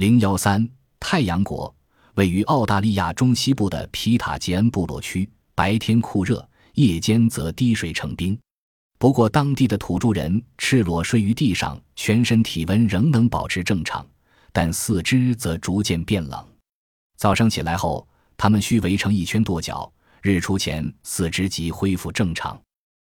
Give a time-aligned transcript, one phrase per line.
[0.00, 0.66] 零幺三
[0.98, 1.76] 太阳国
[2.14, 8.34] 位于澳大利亚中西部的皮塔吉恩部落区，白天酷热，夜间则滴水成冰。
[8.98, 14.02] 不过，当地的土著人赤裸睡于地上，全身体温仍能保持正常，
[14.54, 16.48] 但四肢则逐渐变冷。
[17.18, 18.08] 早上起来后，
[18.38, 19.92] 他们需围成一圈跺脚，
[20.22, 22.58] 日出前四肢即恢复正常。